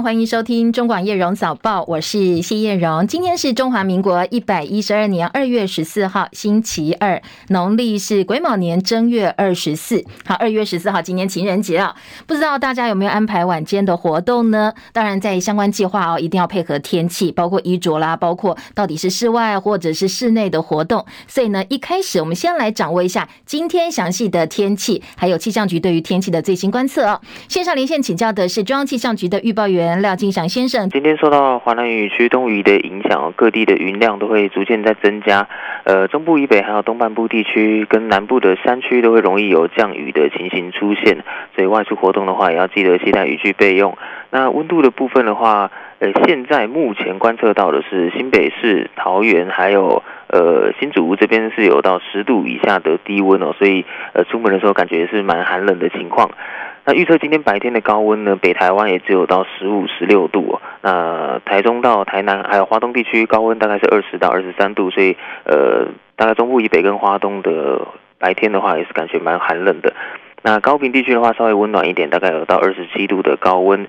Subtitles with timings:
[0.00, 3.04] 欢迎收听中广叶荣早报，我是谢叶荣。
[3.08, 10.04] 今天是中华民国一百一十二年二月十四号，星期二，农历是癸卯年正月二十四。
[10.24, 11.96] 好，二月十四号，今天情人节啊，
[12.28, 14.72] 不知道大家有没有安排晚间的活动呢？
[14.92, 21.04] 当然，在相关计划哦，一定要配合天气，包括衣着啦，包括到底是室外或者是室内的活动。
[21.26, 27.20] 所以呢，一开始我们先来掌握一下今天详细的天气，还有气象局对于天气的最新观测哦。
[27.48, 29.88] 线上连线请教的是中央气象局的预报员。
[30.00, 35.48] 廖金祥先生，今天受到华南雨区东移的影响，各地的云量都会逐渐在增加。
[35.84, 41.18] 呃，中部以北还有东半部地区跟南部的山区都会容易有降雨的情形出现，
[41.54, 43.96] 所以外出活动的话，也要记得携带雨具备用。
[44.30, 56.30] 那温度的部分的话，呃，现在目前观测到的是新北市、桃园还有呃新竹这边是有到十度以下的低温哦，所以呃出门的时候感觉是蛮寒冷的情况。
[56.88, 60.58] 那预测今天白天的高温呢，北台湾也只有到十五、十六度。
[60.80, 67.86] 那台中到台南还有华东地区高温大概是二十到二十三度，所以呃，大概中部以北跟华东的
[68.18, 69.92] 白天的话也是感觉蛮寒冷的。
[70.40, 73.86] 那高平地区的话稍微温暖一点，大概有到二十七度的高温。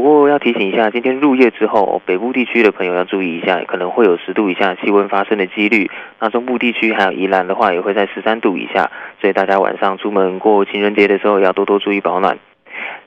[0.00, 5.90] 不过要提醒一下，今天入夜之后，北部地区的朋友要注意一下，可能会有十度以下气温发生的几率。
[6.18, 12.38] 那中部地区还有宜兰的话，也会在十三度以下，所以大家晚上出门过情人节的时候，要多多注意保暖。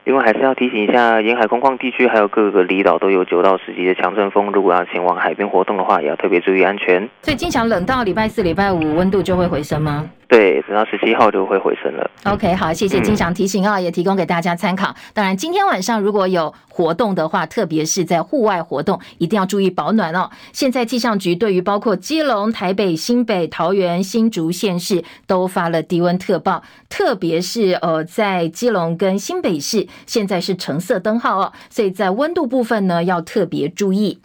[0.04, 7.08] 另外还是要提醒一下，沿海空旷地区还有各个离岛都有九到十级的强阵风，如果要前往海边活动的话，也要特别注意安全。
[7.22, 10.08] 所以经常冷到礼拜四、礼拜五温度就会回升吗？
[10.28, 12.10] 对，等到十七号就会回升了。
[12.24, 14.94] OK，好，谢谢金祥提醒啊，也提供给大家参考。
[15.12, 20.30] 当然，今天晚上如果有活动的话，特别是在户外活动，一定要注意保暖哦。
[20.52, 34.18] 现在气象局对于包括基隆、台北、新北、桃园、新竹县市都发了低温特报，特别是呃，在基隆跟新北市现在是橙色灯号哦，所以在温度部分呢要特别注意。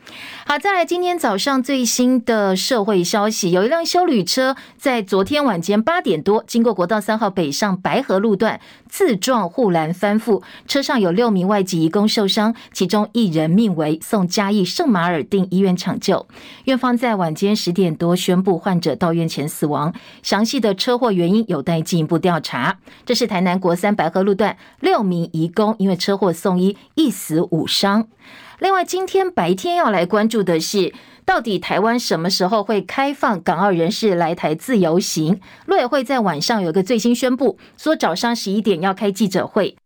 [0.45, 16.27] 好，再来今天早上最新的社会消息，有一辆修旅车在昨天晚间八点多，经过国道三号北上白河路段，自撞护栏翻覆，车上有六名外籍移工受伤，其中一人命危，送嘉义圣马尔定医院抢救。
[16.65, 19.91] 院方在晚间十点多宣布患者到院前死亡，
[20.21, 22.77] 详细的车祸原因有待进一步调查。
[23.03, 28.07] 这是台南国三白河路段六名移工因为车祸送医，一死五伤。
[28.59, 30.93] 另外，今天白天要来关注的是，
[31.29, 35.39] 到底台湾什么时候会开放港澳人士来台自由行？
[35.67, 39.77] 陆委会在晚上有个最新宣布，说早上十一点要开记者会。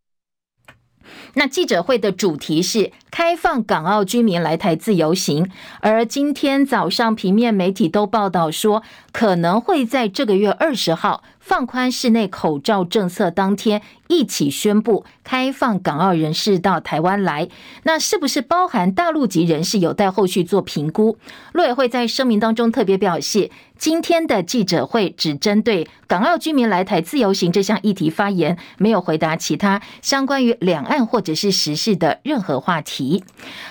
[1.34, 5.50] 那记者会的主题是开放港澳居民来台自由行，
[5.82, 8.82] 而今天早上平面媒体都报道说，
[9.12, 11.24] 可能会在这个月二十号。
[11.44, 17.50] 放宽室内口罩政策当天，一起宣布开放港澳人士到台湾来。
[17.84, 21.18] 那是不是包含大陆籍人士，有待后续做评估。
[21.52, 33.26] 陆委会在声明当中特别表示，今天的记者会只针对港澳居民来台自由行这项议题发言，没有回答其他相关于两岸或者是时事的任何话题。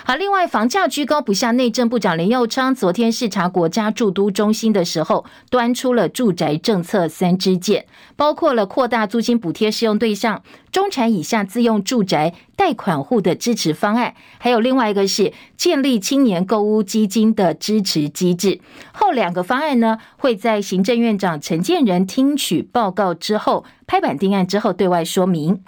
[0.05, 7.85] 好，另外房价居高不下，内政部长林右昌昨天视察国家驻都中心的时候，端出了住宅政策三支件，
[8.15, 18.59] 包括了扩大租金补贴适用对象、中产以下自用住宅贷款户的支持方案，还有另外一个是建立青年购屋基金的支持机制。
[18.91, 25.63] 后两个方案呢，会在行政院长陈建仁听取报告之后，拍板定案之后对外说明。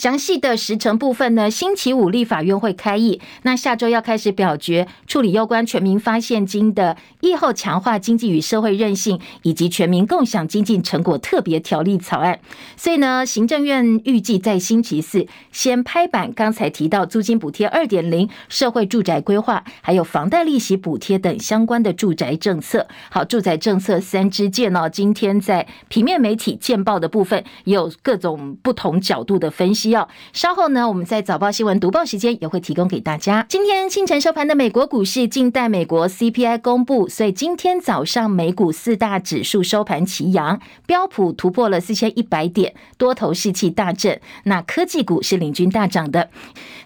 [0.00, 12.40] 详细的时程部分呢，星期五立法院会开议，那下周要开始表决处理有关全民发现金的疫后强化经济与社会韧性以及全民共享经济成果特别条例草案。
[12.78, 22.88] 所以呢，行政院预计在星期四先拍板刚才提到租金补贴二点零、社会住宅规划，还有房贷利息补贴等相关的住宅政策。
[23.10, 29.89] 好，住宅政策三支箭哦，今天在平面媒体见报的部分有各种不同角度的分析。
[29.90, 33.44] 要稍后呢，我们在早报新闻读报时间也会提供给大家。
[33.48, 44.20] 今天清晨收盘的美国股市，静待美国 CPI 公布，所以今天早上美股四大指数收盘齐扬，标普突破了四千一百点，多头士气大振。
[44.44, 46.30] 那科技股是领军大涨的。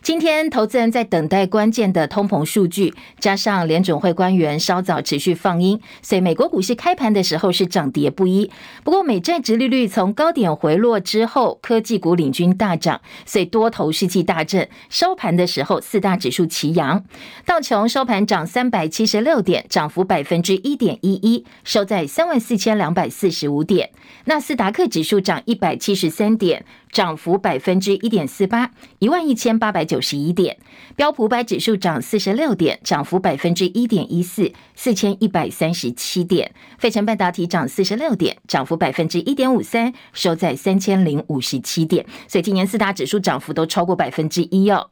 [0.05, 8.51] 今天投资人在等待关键的通膨数据，加上联准会官员稍早持续放鹰，所以美国股市开盘的时候是涨跌不一。
[8.83, 12.85] 不过美债殖利率从高点回落之后，科技股领军大涨。
[12.85, 14.69] 涨，所以多头士气大振。
[14.91, 17.03] 收盘的时候，四大指数齐扬，
[17.47, 23.89] 道琼收盘涨三百七十六点，涨幅百分之一点一一，收在三万四千两百四十五点。
[24.27, 26.67] 纳斯达克指数涨一百七十三点。
[26.94, 28.70] 涨幅百分之一点四八，
[29.00, 30.56] 一万一千八百九十一点。
[30.94, 36.55] 标普五百指数涨四十六点，涨幅百分之一点一四，四千一百三十七点。
[36.79, 42.06] 费城半导体涨四十六点，涨幅百分之一点五三，收在三千零五十七点。
[42.29, 44.88] 所以今年四大指数涨幅都超过百分之一哦。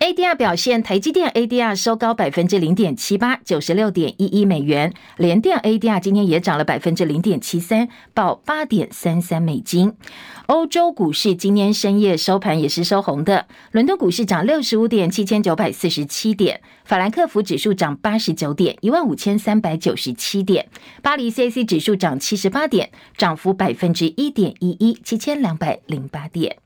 [0.00, 4.92] ADR 表现，台积电 ADR 收高百分之零点七八，九十六点一一美元。
[5.16, 9.94] 联电 ADR 今天也涨了百分之零点七三，报八点三三美金。
[10.46, 20.66] 欧洲股市今天深夜收盘也是收红的，伦敦股市涨六十五点，七千九百四十七点；法兰克福指数涨八十九点，一万五千三百九十七点；
[21.02, 26.56] 巴黎 CAC 指数涨七十八点，涨幅百分之一点一一，七千两百零八点。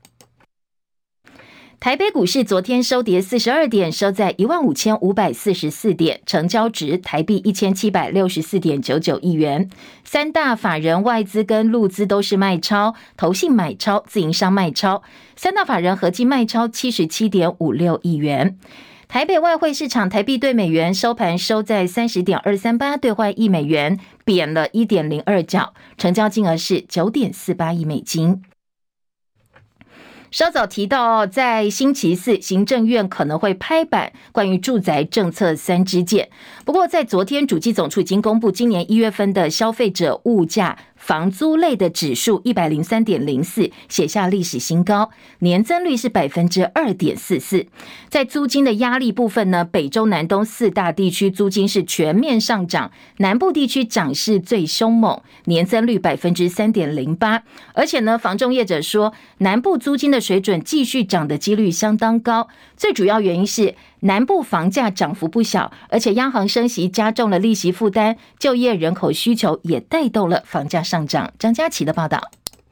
[1.79, 9.69] 台北股市昨天收跌四十二点，收在一万五千五百四十四点，成交值台币一千七百六十四点九九亿元。
[10.03, 15.01] 三大法人外资跟陆资都是卖超，投信买超，自营商卖超。
[15.37, 18.57] 三大法人合计卖超七十七点五六亿元。
[19.07, 28.43] 台北外汇市场台币兑美元收盘收在三十点二三八，兑换一美元贬了一点零二角，成交金额是九点四八亿美金。
[30.31, 36.29] 稍早提到，在星期四，行政院可能会拍板关于住宅政策三支箭。
[36.63, 40.77] 不过，在昨天，主机总处已经公布今年一月份的消费者物价。
[40.99, 45.09] 房租类的指数一百零三点零四，写下历史新高，
[45.39, 47.65] 年增率是百分之二点四四。
[48.09, 57.43] 在租金的压力部分呢，北中南东四大地区租金是全面上涨，南部地区涨势最凶猛，年增率百分之三点零八。
[57.73, 63.73] 而且呢，房仲业者说，南部租金的水准继续涨的几率相当高，最主要原因是。
[64.01, 71.31] 南部房价涨幅不小，而且央行升息加重了利息负担，就业人口需求也带动了房价上涨。
[71.37, 72.21] 张佳琪的报道，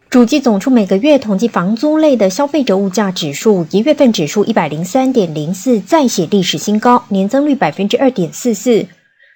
[0.10, 8.86] 主计总处每个月统计房租类的消费者物价指数，一月份指数一百零三点零四，再写历史新高，年增率百分之二点四四。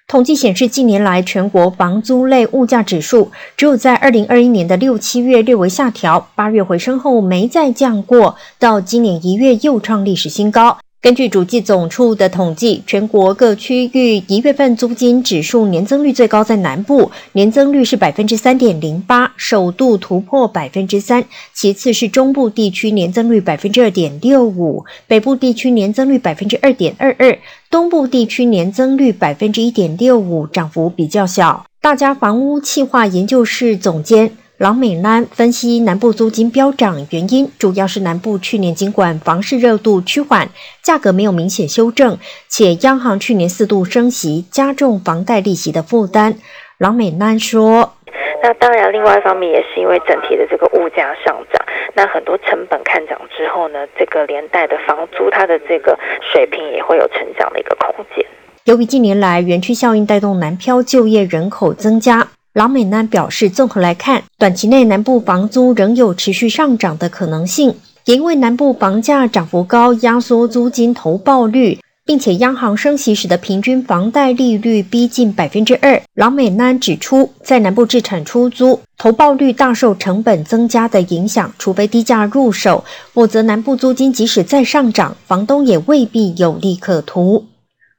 [0.08, 10.78] 统计显示，近年来全国房租类物价指数只有在二零二一年的六七月略微下调，八月回升后没再降过，到今年一月又创历史新高。
[11.02, 21.24] 根据主计总处的统计，全国各区域一月份租金指数年增率最高在南部，年增率是百分之三点零八，首度突破百分之三。
[21.52, 27.36] 其次是中部地区年增率百分之二点六五，北部地区年增率百分之二点二二，
[27.68, 31.66] 东部地区年增率百分之一点六五，涨幅比较小。
[31.80, 34.30] 大家房屋企划研究室总监。
[34.62, 40.50] 郎美兰分析南部租金飙涨原因，主要是南部去年尽管房市热度趋缓，
[40.80, 42.16] 价格没有明显修正，
[42.46, 46.36] 且央行去年四度升息，加重房贷利息的负担。
[46.78, 47.94] 郎美兰说
[48.40, 51.60] ：“那当然，另外一方面也是因为整体的这个物价上涨，
[51.96, 55.98] 那很多成本看涨之后呢，这个连带的房租它的这个
[56.32, 58.24] 水平也会有成长的一个空间。
[58.66, 75.98] 由于近年来园区效应带动南漂就业人口增加。”老美男表示，综合来看，短期内南部房租仍有持续上涨的可能性，也因为南部房价涨幅高，压缩租金投报率，并且央行升息时的平均房贷利率逼近百分之二。
[76.14, 87.46] 老美男指出，在南部置产出租投报率大受成本增加的影响，除非低价入手，否则南部租金即使再上涨，房东也未必有利可图。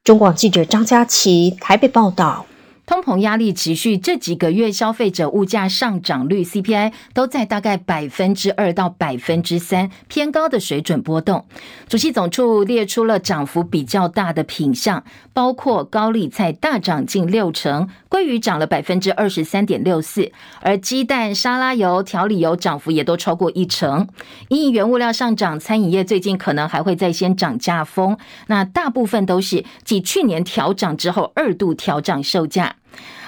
[0.04, 2.46] 中广记者张佳琪台北报道。
[2.86, 11.46] 通膨压力持续，这几个月消费者物价上涨率 CPI 都在大概百分之二到百分之三偏高的水准波动。
[11.88, 24.10] 主计总处列出了涨幅比较大的品项，包括高丽菜大涨近六成，鲑鱼涨了百分之二十三点六四，而鸡蛋、沙拉油、调理油涨幅也都超过一成。
[24.50, 28.18] 因原物料上涨，餐饮业最近可能还会再掀涨价风。
[28.48, 32.76] 那大部分都是继去年调涨之后二度调涨售价。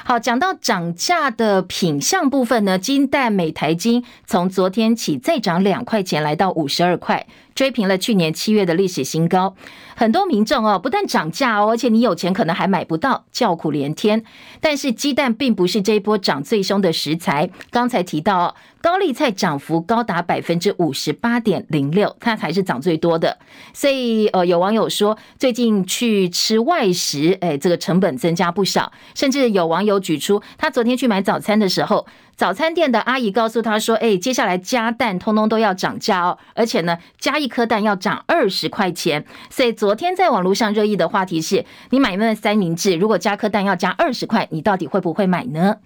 [0.04, 7.26] 好，讲到涨价的品相部分呢，金蛋每台金从昨天起再涨两块钱，来到五十二块。
[7.56, 9.56] 追平了去年七月的历史新高，
[9.96, 14.22] 很多民众哦，不但涨价哦，而且你有钱可能还买不到，叫苦连天。
[14.60, 17.50] 但是鸡蛋并不是这一波涨最凶的食材。
[17.72, 23.38] 刚才提到哦，高丽菜涨幅高达百分之五十八点零六，它才是涨最多的。
[23.74, 28.92] 所以呃，有网友说最近去吃外食，哎，这个成本增加不少。
[29.14, 45.78] 甚至有网友友举出，他昨天去买早餐的时候，早餐店的阿姨告诉他说：“哎，接下来加蛋通通都要涨价哦，而且呢，加一颗蛋要涨二十块钱。”所以昨天在网络上热议的话题是：你买一份三明治，如果加颗蛋要加二十块，你到底会不会买呢？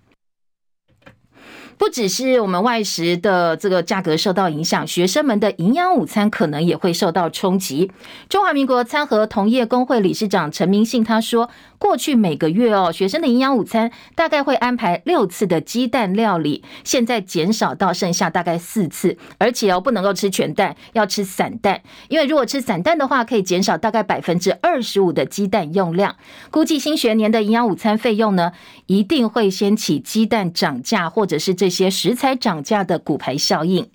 [1.79, 7.89] 不只是我们外食的这个价格受到影响，学生们的营养午餐可能也会受到冲击。
[8.27, 26.17] 中华民国餐盒同业公会理事长陈明信他说，过去每个月哦，学生的营养午餐大概会安排六次的鸡蛋料理，现在减少到剩下大概四次，而且哦不能够吃全蛋，要吃散蛋，因为如果吃散蛋的话，可以减少大概百分之二十五的鸡蛋用量。
[26.51, 28.51] 估计新学年的营养午餐费用呢，
[28.88, 31.68] 一定会掀起鸡蛋涨价或者是这。
[31.69, 33.88] 一些食材涨价的骨牌效应。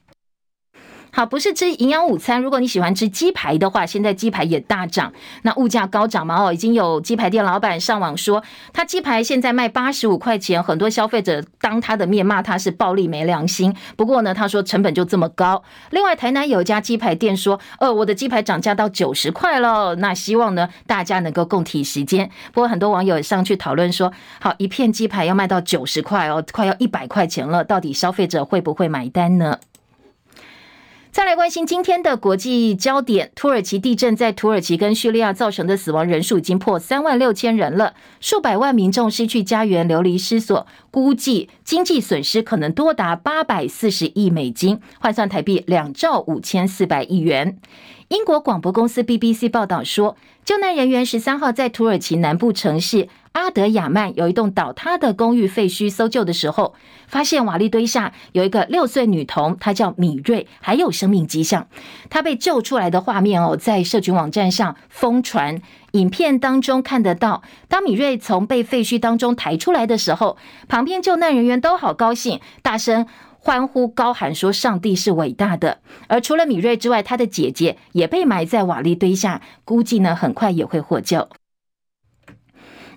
[1.16, 2.42] 好，不是吃营养午餐。
[2.42, 5.12] 如果你喜欢吃鸡排的话，现在鸡排也大涨。
[5.42, 6.42] 那物价高涨嘛？
[6.42, 8.42] 哦，已经有鸡排店老板上网说，
[8.72, 13.72] 他鸡排现在卖八十五块钱，很多消费者当他的面骂他是暴力没良心。
[13.94, 15.62] 不过呢，他说成本就这么高。
[15.90, 19.94] 另外，台南有一家鸡排店说，呃，我的鸡排涨价到九十块了。
[19.94, 22.28] 那希望呢，大家能够共体时间。
[22.52, 29.60] 不过很多网友上去讨论说，好，一片鸡排要卖到九十块哦，快要一百块钱了，到底消费者会不会买单呢？
[31.14, 47.60] 再来关心今天的国际焦点，土耳其地震在土耳其跟叙利亚造成的死亡人数已经破三万六千人了，数百万民众失去家园，流离失所，估计经济损失可能多达八百四十亿美金，换算台币两兆五千四百亿元。
[48.08, 56.74] 英国广播公司 BBC 报道说，救难人员十三号在土耳其南部城市阿德亚曼有一栋倒塌的公寓废墟搜救的时候，
[57.08, 61.66] 发现瓦砾堆下有一个六岁女童，她叫米瑞，还有生命迹象。
[62.08, 65.60] 她被救出来的画面哦，在社群网站上疯传。
[65.92, 70.36] 影片当中看得到，当米瑞从被废墟当中抬出来的时候，
[70.68, 73.04] 旁边救难人员都好高兴，大声
[73.40, 81.28] 欢呼高喊说：“上帝是伟大的。”而除了米瑞之外，她的姐姐也被埋在瓦砾堆下，估计呢很快也会获救。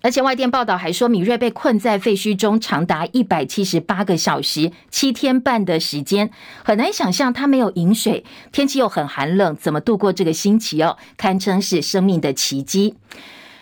[0.01, 6.29] 而且外电报道还说，米瑞被困在废墟中长达一百七十八个小时，七天半的时间，
[6.63, 10.97] 很难想象他没有饮水，天气又很寒冷，怎么度过这个星期哦？
[11.17, 12.95] 堪称是生命的奇迹。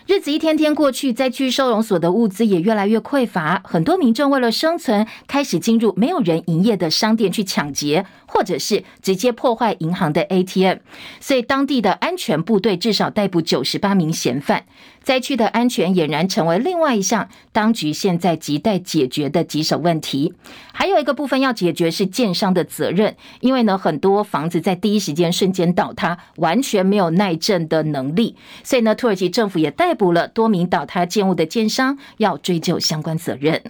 [0.06, 10.78] 日子一天天过去，灾区收容所的物资也越来越匮乏，很多民众为了生存，开始进入没有人营业的商店去抢劫，或者是直接破坏银行的 ATM。
[11.18, 14.64] 所以，当地的安全部队至少逮捕九十八名嫌犯。
[15.06, 20.34] 灾区的安全俨然成为另外一项当局现在亟待解决的棘手问题。
[20.72, 28.34] 还有一个部分要解决是建商的责任，因为呢，很多房子在第一时间瞬间倒塌，完全没有耐震的能力。
[28.64, 33.62] 所以呢，土耳其政府也逮捕了多名倒塌建物的建商，要追究相关责任。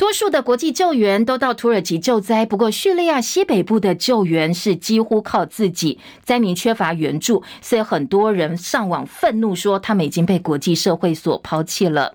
[0.00, 12.14] 多数的国际救援都到土耳其救灾，不过叙利亚西北部的救援是几乎靠自己，灾民缺乏援助，所以很多人上网愤怒说，他们已经被国际社会所抛弃了。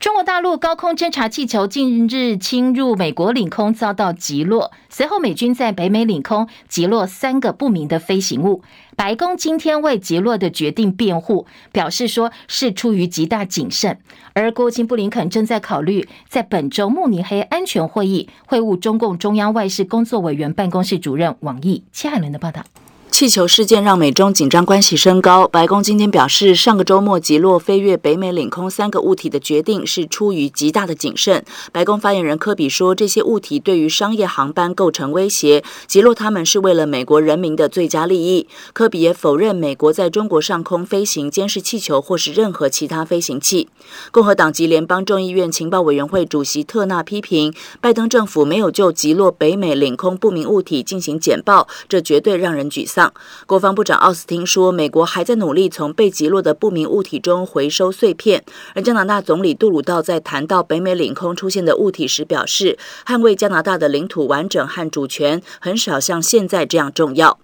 [0.00, 4.72] 中国大陆高空侦察气球近日侵入美国领空，遭到击落。
[4.88, 8.62] 随后，美军在北美领空击落三个不明的飞行物。
[8.98, 13.96] 白宫今天为杰洛的决定辩护，表示说是出于极大谨慎。
[14.32, 21.84] 而国务卿布林肯正在考虑在本周慕尼黑安全会议会晤中共中央外事工作委员办公室主任王毅。
[21.92, 22.64] 戚海伦的报道。
[23.10, 25.48] 气球事件让美中紧张关系升高。
[25.48, 31.44] 白宫今天表示，上个周末击落飞越北美领空三个物体的决定是出于极大的谨慎。
[31.72, 38.46] 白宫发言人科比说，这些物体对于商业航班构成威胁，击落他们是为了美国人民的最佳利益。
[38.72, 43.68] 科比也否认美国在中国上空飞行监视气球或是任何其他飞行器。
[44.12, 52.97] 共和党籍联邦众议院情报委员会主席特纳批评，拜登政府没有就击落北美领空不明物体进行简报，这绝对让人沮丧。
[53.46, 58.44] 国防部长奥斯汀说，美国还在努力从被击落的不明物体中回收碎片。
[58.74, 67.38] 而加拿大总理杜鲁道在谈到北美领空出现的物体时表示，捍卫加拿大的领土完整和主权很少像现在这样重要。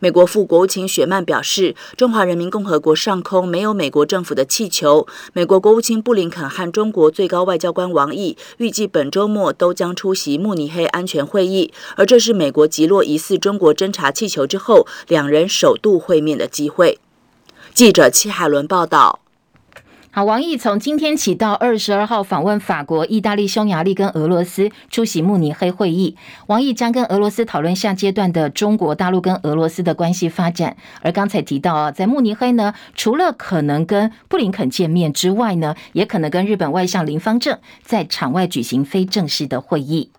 [0.00, 5.06] 美国副国务卿雪曼表示，中华人民共和国上空没有美国政府的气球。
[5.32, 16.98] 美国国务卿布林肯和中国最高外交官王毅预计本周末都将出席慕尼黑安全会议，而这是美国击落疑似中国侦察气球之后，两人首度会面的机会。
[17.74, 19.20] 记者戚海伦报道。
[20.24, 26.16] 王毅从今天起到二十二号访问法国、意大利、匈牙利跟俄罗斯，出席慕尼黑会议。
[26.46, 30.76] 王毅将跟俄罗斯讨论下阶段的中国大陆跟俄罗斯的关系发展。
[31.02, 40.10] 而刚才提到啊，在慕尼黑呢，除了可能跟布林肯见面之外呢，也可能跟日本外相林芳正在场外举行非正式的会议。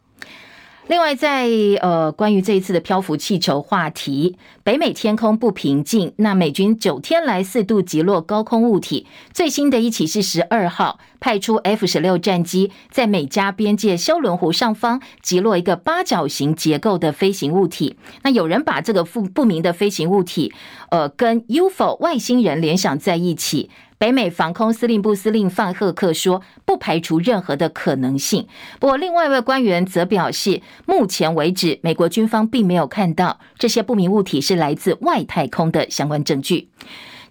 [0.87, 4.37] 另外在，在呃，关于这一次的漂浮气球话题，
[4.69, 6.13] 北美天空不平静。
[6.17, 17.97] 那美军九天来四度击落高空物体，最新的一起是十二号派出 F 十六战机，在美加边界休伦湖上方击落一个八角形结构的飞行物体。
[18.21, 20.53] 那有人把这个不不明的飞行物体，
[20.91, 23.71] 呃，跟 UFO 外星人联想在一起。
[23.97, 28.47] 北美防空司令部司令范赫克说，不排除任何的可能性。
[28.79, 36.69] 不过，另外一位官员则表示，目前为止，美国军方并没有看到这些不明物体是来自外太空的相关证据。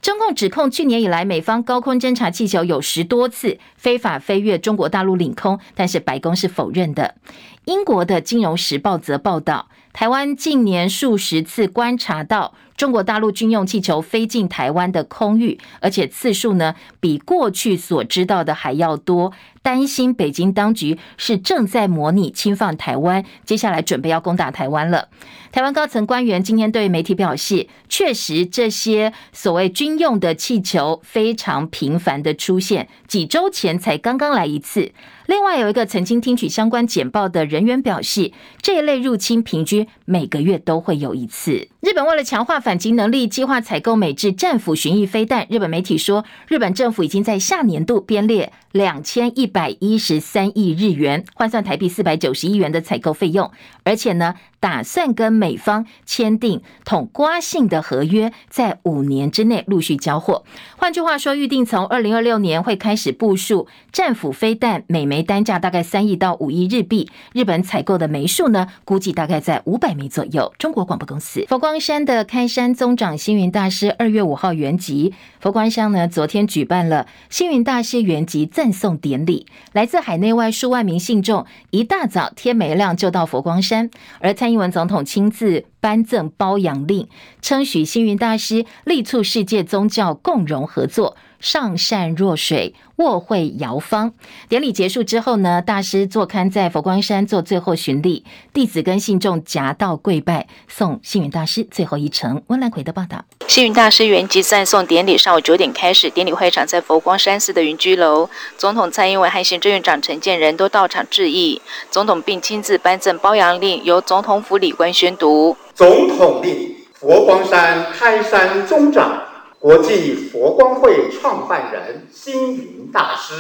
[0.01, 7.17] 中共指控去年以来，美方高空侦察气球有十多次非法飞越中国大陆领空，但是白宫是否认的。
[7.65, 12.55] 英国的《金融时报》则报道，台湾近年数十次观察到。
[12.79, 19.33] 中国大陆军用气球飞进台湾的空域，而且次数呢比过去所知道的还要多。
[19.63, 25.09] 担心北京当局是正在模拟侵犯台湾，接下来准备要攻打台湾了。
[25.51, 34.93] 台湾高层官员今天对媒体表示，确实这些所谓军用的气球非常频繁的出现，几周前才刚刚来一次。
[35.29, 38.33] 另外有一个曾经听取相关简报的人员表示，
[38.63, 41.69] 这一类入侵平均每个月都会有一次。
[41.83, 45.47] 日本为了强化反击能力，计划采购美制战斧巡弋飞弹。
[45.51, 53.51] 日本媒体说，日本政府已经在下年度编列两千一百一十三亿日元，换算台币四百九十亿元的采购费用，
[53.85, 60.45] 而且呢，打算跟美方签订统括性的合约，在五年之内陆续交货。
[60.77, 67.09] 换句话说，预定从二零二六年会开始部署战斧飞弹，每枚单价大概三亿到五亿日币。
[67.33, 70.53] 日本采购的枚数呢，估计大概在五百枚左右。
[70.59, 87.07] 中国广播公司，佛光山的开山宗长星云大师二月五号圆寂，佛光山呢昨天举办了星云大师圆寂赞颂典礼，来自海内外数万名信众一大早天没亮就到佛光山，而参蔡英文总统亲自颁赠褒扬令，
[87.43, 91.19] 称许星云大师力促世界宗教共融合作。
[91.41, 94.13] 上善若水，卧会遥方。
[94.49, 102.43] 典礼结束之后呢，大师坐龛在佛光山做最后巡礼，弟子跟信众夹道跪拜，送星云大师最后一程。
[102.49, 103.25] 温兰奎的报道。
[103.47, 115.57] 星云大师原籍赞颂典礼上午九点开始，典礼会场在佛光山寺的云居楼，总统蔡英文和行政院长陈建仁都到场致意，总统并亲自颁赠褒扬令，由总统府礼官宣读。
[115.75, 119.23] 总统令：佛光山开山宗长。
[119.61, 123.35] 国际佛光会创办人星云大师，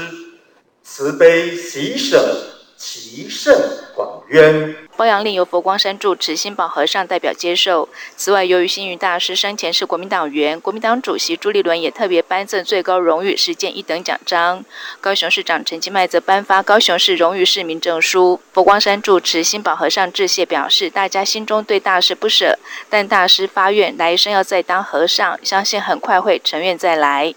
[0.83, 2.45] 慈悲喜舍，
[2.77, 3.55] 其圣
[3.95, 4.88] 广渊。
[4.99, 7.89] 褒扬令由佛光山住持心保和尚代表接受。
[8.17, 14.65] 此外，由于星云大师生前是国民党员，国民党主席朱立伦也特别颁赠最高荣誉实践一等奖章。
[15.01, 18.41] 高雄市长陈其迈则颁发高雄市荣誉市民证书。
[18.53, 22.59] 佛光山住持心保和尚致谢表示，大家心中对大师不舍，
[22.91, 27.33] 但大师发愿来生要再当和尚，相信很快会成愿再来。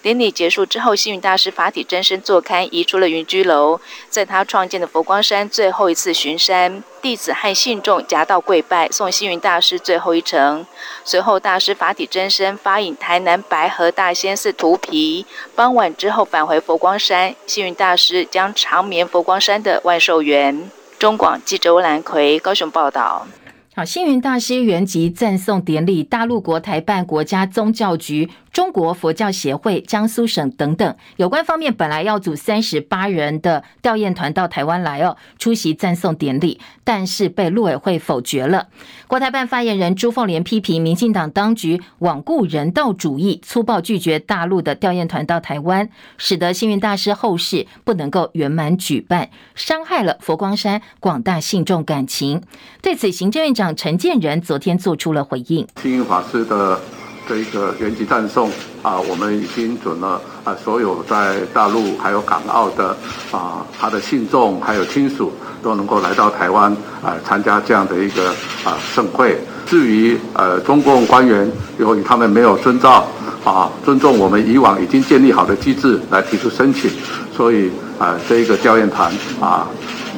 [0.00, 10.64] 典礼结束之后，星云大师法体真身坐龛移出了云居楼，在他创建的佛光山最后一次巡山，弟子和信众夹道跪拜，送星云大师最后一程。
[11.04, 20.70] 随后，大师法体真身发引台南白河大仙寺荼毗，傍晚之后返回佛光山，星云大师将长眠佛光山的万寿园。
[20.98, 23.26] 中广记者欧兰奎高雄报道。
[23.74, 28.28] 好，星云大师圆寂赞颂典礼，大陆国台办、国家宗教局。
[28.58, 38.66] 中国佛教协会、江苏省等等有关方面本来要组三十八人的吊唁团到台湾来哦，出席赞颂典礼，但是被陆委会否决了。
[39.06, 52.42] 国台办发言人朱凤莲批评民进党当局罔顾人道主义，粗暴拒绝大陆的吊唁团到台湾，使得星云大师后事不能够圆满举办，伤害了佛光山广大信众感情。
[52.82, 55.64] 对此，行政院长陈建仁昨天做出了回应。
[55.80, 56.80] 星云法师的。
[57.28, 58.50] 这一个原籍赞颂
[58.82, 62.96] 啊，我们已经准了啊，所有在大陆还有港澳的
[63.30, 65.30] 啊，他的信众还有亲属
[65.62, 68.30] 都能够来到台湾啊，参加这样的一个
[68.64, 69.38] 啊盛会。
[69.66, 71.46] 至于呃中共官员，
[71.78, 73.06] 由于他们没有遵照
[73.44, 76.90] 啊，尊重我们以往已经建立好的机制来提出申请，
[77.36, 79.68] 所以啊这一个吊唁团啊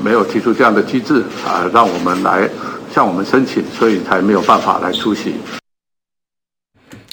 [0.00, 2.48] 没有提出这样的机制啊，让我们来
[2.94, 5.34] 向我们申请，所以才没有办法来出席。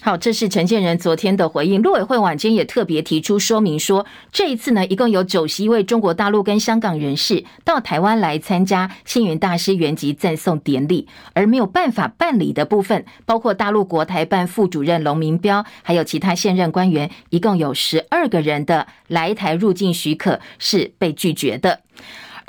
[0.07, 1.81] 好，这是陈建仁昨天的回应。
[1.81, 21.81] 陆委会晚间也特别提出说明说，这一次呢，一共有九十一位中国大陆跟香港人士到台湾来参加星云大师圆寂赞颂典礼，而没有办法办理的部分，包括大陆国台办副主任龙明标，还有其他现任官员，一共有十二个人的来台入境许可是被拒绝的。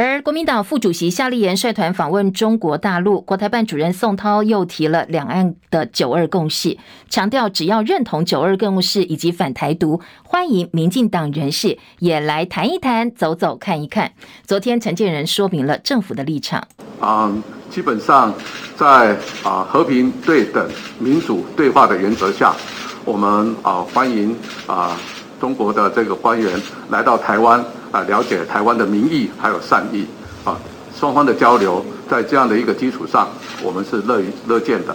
[0.01, 14.13] 而国民党副主席夏立言率团访问中国大陆，国台办主任宋涛又提了两岸的九二共识，强调只要认同九二共识以及反台独，欢迎民进党人士也来谈一谈、走走看一看。
[14.47, 16.63] 昨天陈建仁说明了政府的立场，
[17.01, 18.33] 嗯，基本上
[18.77, 22.55] 在啊和平、对等、民主对话的原则下，
[23.05, 24.33] 我们啊欢迎
[24.69, 24.97] 啊
[25.41, 26.57] 中国的这个官员
[26.89, 27.61] 来到台湾。
[27.91, 30.07] 啊，了解台湾的民意还有善意，
[30.45, 30.59] 啊，
[30.99, 33.29] 双方的交流在这样的一个基础上，
[33.63, 34.95] 我们是乐于乐见的。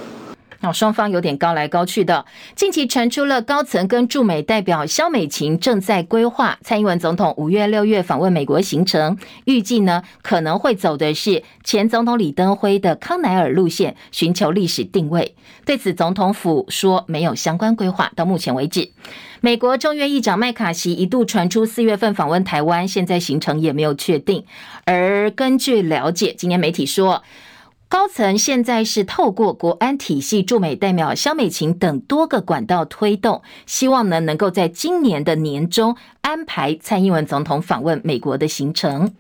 [0.63, 2.25] 那双方有点高来高去的。
[2.55, 15.35] 近期传出了高层跟驻美代表萧美琴正在规划蔡英文总统五月、六月访问美国行程，预计呢可能会走的是前总统李登辉的康乃尔路线，寻求历史定位。
[15.65, 18.89] 对此，总统府说没有相关规划，到目前为止。
[19.41, 24.45] 美国众议院议长麦卡锡一度传出四月份访问台湾，现在行程也没有确定。
[24.85, 27.21] 而根据了解，今年媒体说，
[27.93, 39.13] 高层现在是透过国安体系驻美代表萧美琴等多个管道推动，希望呢能够在今年的年中安排蔡英文总统访问美国的行程。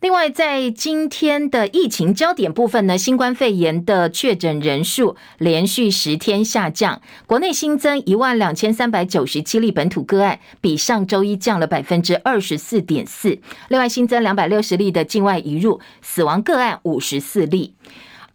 [0.00, 13.40] 另外，在今天的疫情焦点部分呢，新冠肺炎的确诊人数连续十天下降，国内新增一万两千三百九十七例本土个案，比上周一降了百分之二十四点四。
[13.66, 17.74] 另外新增两百六十例的境外移入，死亡个案五十四例。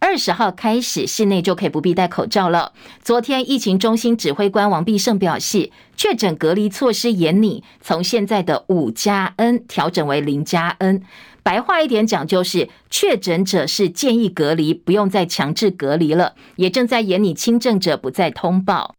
[0.06, 2.72] 二十号开始，室内就可以不必戴口罩了。
[3.02, 11.00] 昨天，疫情中心指挥官王必胜表示，确诊隔离措施严拟，从现在的五加 N 调整为零加 N。
[11.42, 18.96] 白话一点讲，就是确诊者是建议隔离，不用再强制隔离了，也正在严拟轻症者不再通报。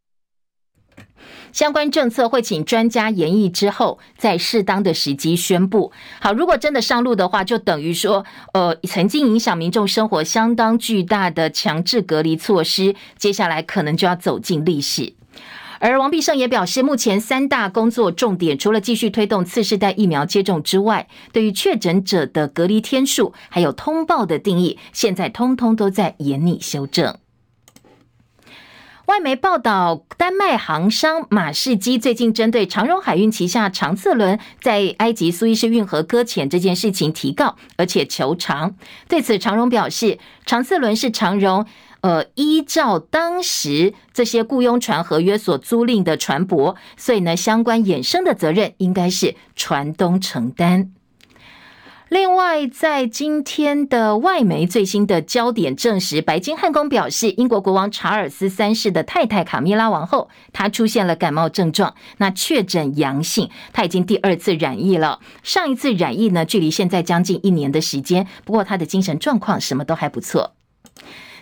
[1.56, 5.90] 相关政策会请专家研议之后，在适当的时机宣布。
[6.20, 15.14] 好，如果真的上路的话，就等于说，呃，曾经影响民众生活相当巨大的强制隔离措施，接下来可能就要走进历史。
[15.80, 27.16] 而王必胜也表示，目前三大工作重点，除了继续推动次世代疫苗接种之外，对于确诊者的隔离天数还有通报的定义，现在通通都在研拟修正。
[29.06, 38.76] 外媒报道，丹麦航商马士基最近针对长荣海运旗下长赐轮在埃及苏伊士运河搁浅这件事情提告，而且求偿。
[39.08, 41.66] 对此，长荣表示，长赐轮是长荣。
[42.02, 50.92] 呃，依照当时这些雇佣船合约所租赁的船舶，所以呢，相关衍生的责任应该是船东承担。
[52.10, 65.20] 另外，在今天的外媒最新的焦点证实，白金汉宫表示，英国国王查尔斯三世的太太卡米拉王后，她出现了感冒症状，那确诊阳性，她已经第二次染疫了。
[65.42, 70.54] 上一次染疫呢，距离现在将近一年的时间，不过她的精神状况什么都还不错。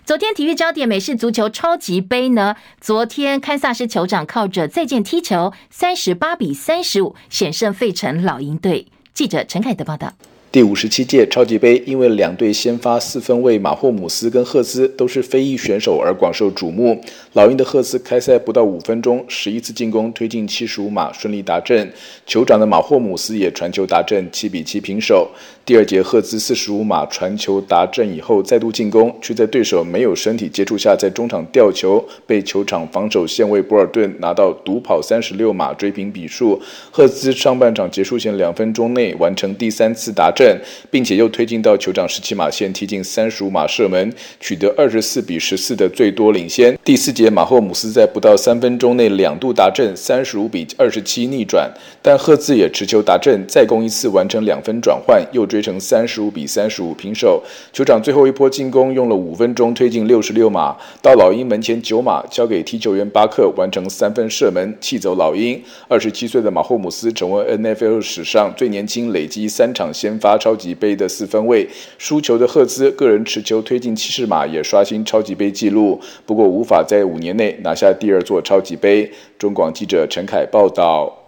[0.06, 2.56] 昨天体育焦点，美式足球超级杯呢？
[2.80, 8.88] 昨天堪萨斯酋长靠着再见踢球，三十八比三十五险胜费城老鹰队。
[9.14, 10.14] 记者陈凯的报道。
[10.54, 17.02] 第五十七届超级杯，因为两队先发四分卫马霍姆斯跟赫兹都是非裔选手而广受瞩目。
[17.34, 21.92] 老鹰的赫兹开赛不到五分钟，十一次进攻推进七十五码，顺利达阵。
[22.28, 25.28] 酋长的马霍姆斯也传球达阵，七比七平手。
[25.66, 36.62] 第二节赫兹四十五码传球达阵以后再度进攻，却在对手没有身体接触下，在中场吊球，被球场防守线卫博尔顿拿到独跑三十六码追平比数。
[36.92, 40.43] 赫兹上半场结束前两分钟内完成第三次达阵。
[40.90, 46.78] 并且又推进到球场十七码线，踢进三十五码射门，取得二十四比十四的最多领先。
[46.84, 57.44] 第四节，马霍姆斯在不到三分钟内两度达阵，三十五比二十七逆转，但赫兹也持球达阵，再攻一次完成两分转换，又追成三十五比三十五平手。
[57.72, 65.62] 球场最后一波进攻用了五分钟推进六十六码，到老鹰门前九码交给踢球员巴克完成三分射门，气走老鹰。
[65.88, 71.68] 二十七岁的马霍姆斯成为 NFL 史上最年轻累积三场先发超级杯的四分卫
[71.98, 79.12] 输球的赫兹个人持球推进七十码，也刷新超级杯纪录，不过无法在五年内拿下第二座超级杯。
[79.38, 81.23] 中广记者陈凯报道。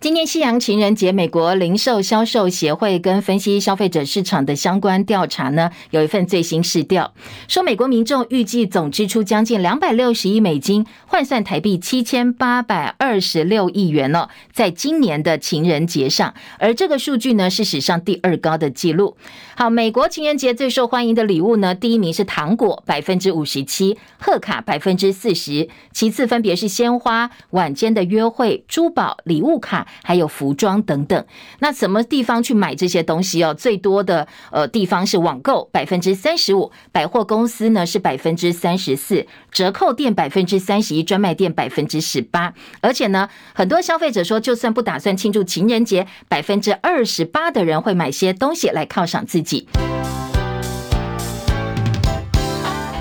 [0.00, 7.12] 今年西洋情人节，美国零售销售协会跟分析消费者市场的相关调查呢，有一份最新市调，
[7.48, 19.18] 说美国民众预计总支出将近两百六十亿美金，换算台币七千八百二十六亿元了，在今年的情人节上，而这个数据呢是史上第二高的记录。
[19.54, 29.86] 好，美国情人节最受欢迎的礼物呢，第一名是糖果，百分之五十七，贺卡百分之四十，其次分别是鲜花、晚间的约会、珠宝、礼物卡。
[30.02, 31.24] 还有服装等等，
[31.60, 33.54] 那什么地方去买这些东西哦？
[33.54, 42.52] 最多的呃地方是网购百分之三十五，百货公司呢是百分之三十四，折扣店百分之三十一，专卖店百分之十八。
[42.80, 49.68] 而且呢，很多消费者说，就算不打算庆祝情人节，百分之二十八的人会买些东西来犒赏自己。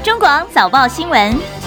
[0.03, 1.58] 中广早报新闻。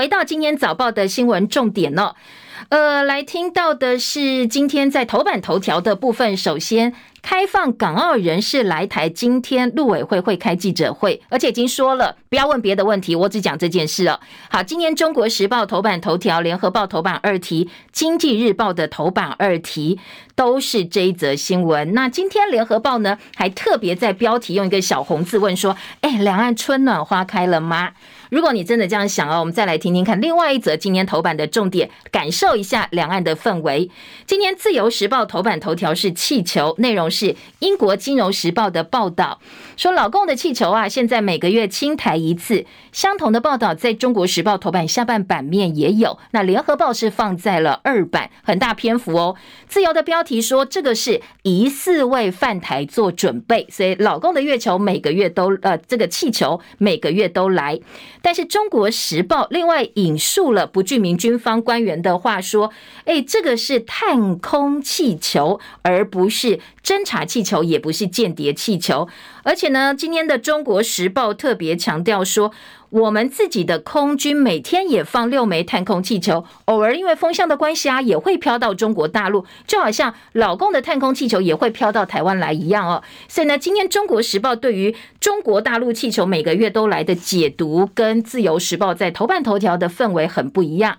[0.00, 2.14] 回到今天早报的新闻重点哦，
[2.70, 6.34] 呃，来听到的是今天在头版头条的部分。
[6.34, 14.18] 首先，开放港澳人士来台，今天陆委会会开记者会，而且已经说了，不要问别的问题，我只讲这件事哦。
[14.48, 20.00] 好，今天中国时报头版头条、联合报头版二题、经济日报的头版二题
[20.34, 21.92] 都是这一则新闻。
[21.92, 27.90] 那今天联合报呢，还特别在标题用一个小红字问说：“哎，两岸春暖花开了吗？”
[28.30, 33.90] 如果你真的这样想哦，我们再来听听看另外一则今天头版的重点，感受一下两岸的氛围。
[34.26, 39.40] 今天自由时报头版头条是气球，内容是英国金融时报的报道，
[39.76, 42.64] 说老共的气球啊，现在每个月清台一次。
[42.92, 49.36] 相同的报道在中国时报头版下半版面也有，那联合报是放在了二版，很大篇幅哦。
[49.68, 57.78] 自由的标题说这个是疑似为犯台做准备，所以老共的月球每个月都呃，这个气球每个月都来。
[58.22, 62.70] 但是《中国时报》另外引述了不具名军方官员的话说
[63.06, 69.08] ：“诶，这个是探空气球，而不是侦察气球，也不是间谍气球。
[69.42, 72.52] 而且呢，今天的《中国时报》特别强调说，
[72.90, 83.02] 我们自己的空军每天也放六枚探空气球，偶尔因为风向的关系啊，也会飘到中国大陆，就好像老共的探空气球也会飘到台湾来一样哦。
[83.28, 90.98] 所以呢，今天《中国时报》对于中国大陆气球每个月都来的解读，跟《自由时报》在头版头条的氛围很不一样。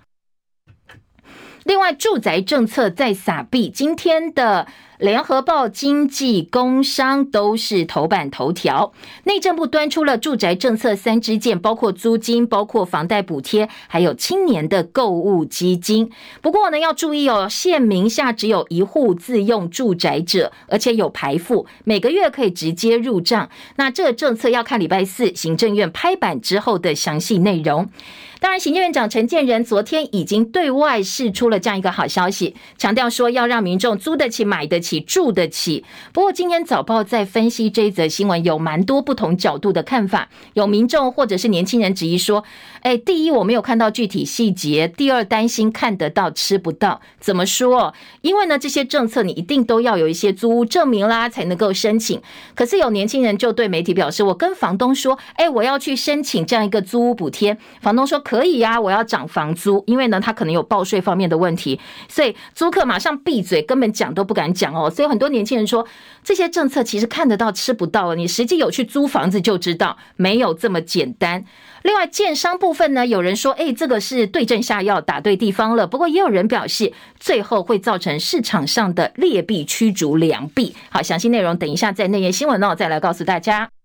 [1.64, 4.66] 另外，住宅政策在撒币，今天的。
[5.02, 8.92] 联合报、经济、工商都是头版头条。
[9.24, 16.08] 内政部端出了住宅政策三支箭，包括租金、包括房贷补贴，还有青年的购物基金。
[16.40, 23.50] 不过呢，要注意哦，现名下只有一户自用住宅者，而且有排付，每个月可以直接入账。
[23.74, 27.90] 那这个政策要看礼拜四行政院拍板之后的详细内容。
[28.38, 35.84] 当然，行政院长陈建仁昨天已经对外释出了这样一个好消息，强调说要让民众租得起、买得起、住得起。
[36.12, 40.28] 不过，今天早报在分析这一则新闻，有蛮多不同角度的看法。
[40.54, 42.42] 有民众或者是年轻人质疑说
[42.82, 47.00] ：“哎，第一，我没有看到具体细节；第二，担心看得到吃不到。
[47.20, 47.94] 怎么说？
[48.22, 52.20] 因为呢，这些政策你一定都要有一些租屋证明啦，才能够申请。
[52.54, 57.56] 可是有年轻人就对媒体表示：我跟房东说，哎，我要去申请这样一个租屋补贴。
[57.80, 61.78] 房东说。”可以呀、我要涨房租，因为呢，他可能有报税方面的问题，
[62.08, 64.90] 所以租客马上闭嘴，根本讲都不敢讲哦。
[64.90, 65.86] 所以很多年轻人说，
[66.22, 71.44] 这些政策其实看得到吃不到，你实际有去租房子就知道，没有这么简单。
[71.82, 75.86] 另外，建商部分呢，有人说，哎，这个是对症下药，打对地方了。
[75.86, 80.74] 不过也有人表示，最后会造成市场上的劣币驱逐良币。
[80.90, 83.81] 好，详细内容等一下在内页新闻哦，再来告诉大家。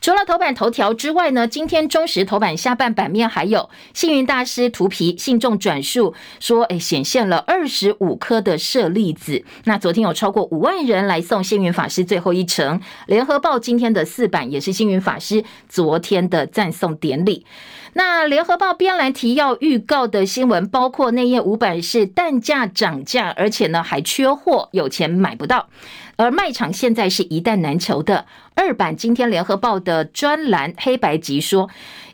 [0.00, 9.44] 除了头版头条之外呢，今天中时头版下半版面还有幸运大师图皮信众转述说，哎，显现了二十五颗的舍利子。
[9.64, 12.80] 那昨天有超过五万人来送幸运法师最后一程。
[13.06, 17.44] 联合报今天的四版也是幸运法师昨天的赞颂典礼。
[17.94, 25.68] 那联合报编栏提要预告的新闻，包括内页五版是蛋价涨价，而且呢还缺货，有钱买不到。
[26.16, 28.26] 而卖场现在是一蛋难求的。
[28.54, 31.70] 二版今天联合报的专栏黑白集说，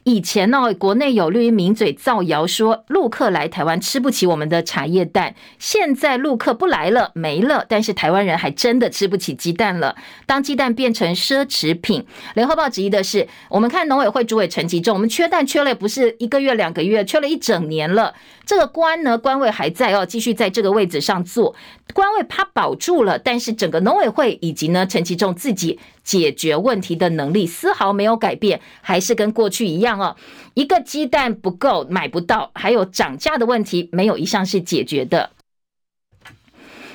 [0.09, 9.97] 以前呢，国内有绿营名嘴造谣说陆客来台湾吃不起我们的茶叶蛋，现在陆客不来了，没了，但是台湾人还真的吃不起鸡蛋了。
[10.25, 18.15] 当鸡蛋变成奢侈品，联合报质疑的是，我们看农委会主委陈吉仲，我们缺蛋缺了不是一个月两个月，缺了一整年了。
[18.45, 21.57] 这个官呢，官位还在哦，继续在这个位置上做，
[21.93, 29.96] 官位他保住了，但是整个农委会以及呢陈吉仲自己解决问题的能力丝毫没有改变，还是跟过去一样。
[29.99, 30.17] 哦，
[30.55, 35.31] 一个鸡蛋不够买不到，还有涨价的问题，没有一项是解决的。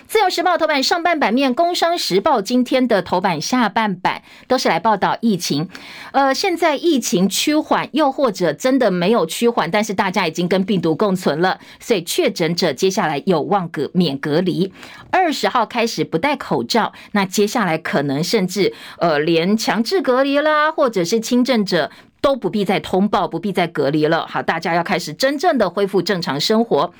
[0.07, 5.69] 自由时报头版上半版面，工商时报今天的头版下半版都是来报道疫情。
[6.11, 14.73] 呃，现在疫情趋缓，又或者真的没有趋缓，但是大家已经跟病毒共存了，所以确诊者接下来有望隔免隔离。
[15.11, 21.89] 二十号开始不戴口罩，那接下来可能甚至呃连强制隔离啦，或者是轻症者
[22.21, 24.27] 都不必再通报，不必再隔离了。
[24.27, 26.93] 好，大家要开始真正的恢复正常生活。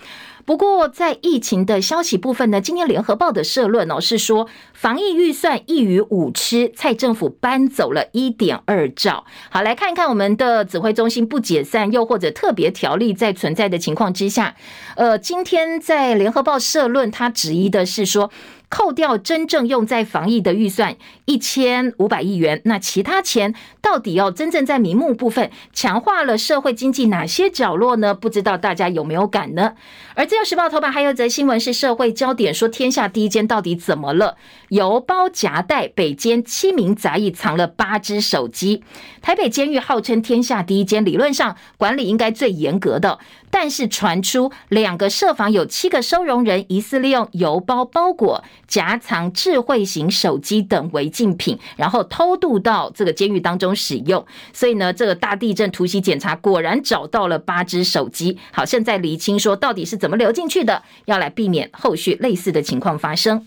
[0.44, 9.24] 不过，在疫情的消息部分呢，今天联合报的社论哦是说，防疫预算一鱼五吃，蔡政府搬走了一点二兆。
[9.52, 14.56] 好，来看一看我们的指挥中心不解散，又或者特别条例在存在的情况之下，
[14.96, 18.32] 呃，今天在联合报社论，他质疑的是说。
[18.72, 28.14] 扣掉真正用在防疫的预算一千五百亿元，那其他钱到底要真正在名目部分强化了社会经济哪些角落呢？
[28.14, 29.74] 不知道大家有没有感呢？
[30.16, 34.38] 而自由时报头版还有则新闻是社会焦点，说天下第一监到底怎么了？
[34.70, 38.84] 邮包夹带北监七名杂役藏了八只手机，
[39.22, 43.20] 台北监狱号称天下第一监，理论上管理应该最严格的。
[43.54, 54.26] 但是传出两个舍房有七个收容人疑似利用邮包包裹夹藏智慧型手机等违禁品，然后偷渡到这个监狱当中使用。
[54.54, 58.38] 所以呢，这个大地震突袭检查果然找到了八只手机。
[58.54, 63.46] 好，现在厘清说到底是怎么流进去的，要来避免后续类似的情况发生。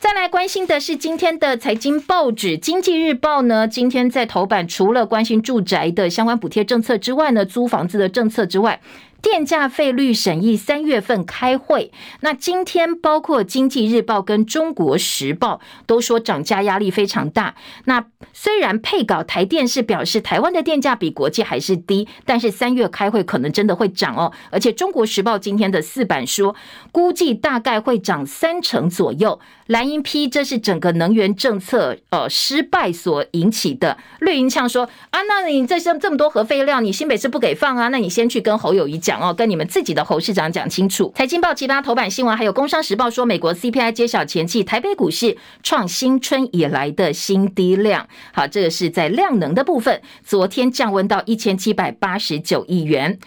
[0.00, 8.80] 再来关心的是今天的财经报纸《经济日报》呢，今天在头版除了关心住宅的相关补贴政策之外呢，租房子的政策之外。
[9.22, 17.54] 电价费率审议三月份开会，那今天包括《经济日报》跟《中国时报》都说涨价压力非常大。
[17.84, 24.32] 那虽然配稿台电是表示台湾的电价比国际还是低，但是三月开会可能真的会涨哦。
[24.50, 26.54] 而且《中国时报》今天的四版说，
[26.90, 29.38] 估计大概会涨三成左右。
[29.70, 33.96] 蓝营批这是整个能源政策呃失败所引起的。
[34.18, 37.86] 绿营呛说啊，那你这些这么多核废料，你新北市不给放啊？
[37.86, 39.20] 那你先去跟侯友宜讲。
[39.20, 41.12] 哦，跟你们自己的侯市长讲清楚。
[41.14, 48.08] 财经报其他头版新闻，还有工商时报说，美国 CPI 揭晓前夕，台北股市创新春以来的新低量。
[48.32, 53.20] 好，这个是在量能的部分，昨天降温到一千七百八十九亿元。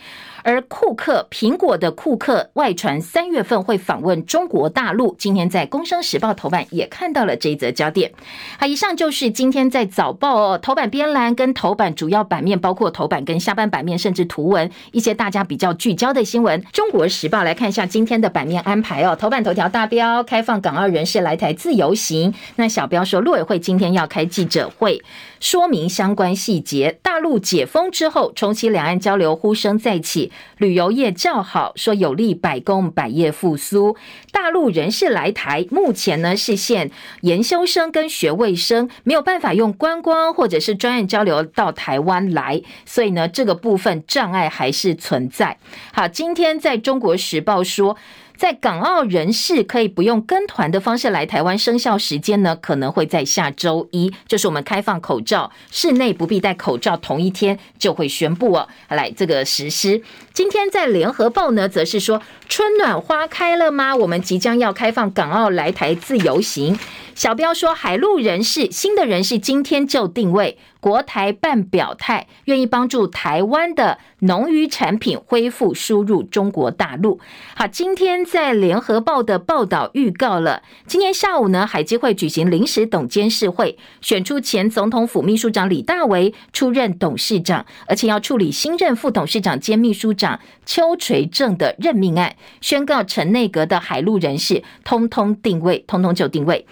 [0.44, 5.16] 而库克，苹果的库克外传三月份会访问中国大陆。
[5.18, 8.12] 今天在《工商时报》头版也看到了这一则焦点。
[8.60, 16.62] 好，以上就是今天在早报哦头版编栏跟头版主要版面，包括头版跟下半版面，甚至图文一些大家比较聚焦的新闻。
[16.74, 19.16] 《中国时报》来看一下今天的版面安排哦。
[19.16, 22.34] 头版头条大标：开放港澳人士来台自由行。
[22.58, 25.02] 那小标说，陆委会今天要开记者会。
[25.40, 26.98] 说明相关细节。
[27.02, 33.96] 大陆解封之后，重启两岸交流呼声再起，旅游业较好，说有利百工百业复苏。
[34.32, 36.92] 大陆人士来台，目前呢是限
[37.22, 45.58] 研修生跟学位生，没有办法用观光或者是专业交流到台湾来，所以呢这个部分障碍还是存在。
[45.94, 47.98] 好，今天在中国时报说。
[48.36, 60.02] 在港澳人士可以不用跟团的方式来台湾，生效时间呢可能会在下周一，就是我们开放口罩，室内不必戴口罩，同一天就会宣布哦，来这个实施。
[60.34, 63.96] 今天在联合报呢，则是说春暖花开了吗？
[63.96, 66.78] 我们即将要开放港澳来台自由行。
[67.16, 77.22] 小标说，海陆人士新的人士今天就定位，国台办表态，愿意帮助台湾的农渔产品恢复输入中国大陆。
[77.56, 96.68] 好，今天在联合报的报道预告了，今天下午呢，海基会举行临时董监事会，选出前总统府秘书长李大为出任董事长，而且要处理新任副董事长兼秘书长邱垂正的任命案，宣告成内阁的海陆人士通通定位，通通就定位。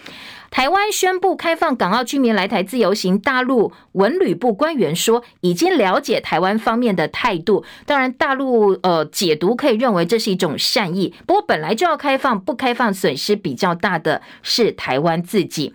[0.51, 7.63] 台湾宣布开放港澳居民来台自由行，大陆文旅部官员说已经了解台湾方面的态度。
[7.85, 15.73] 当然，大陆呃解读可以认为这是一种善意，不过本来就要开放，不开放损失比较大的是台湾自己。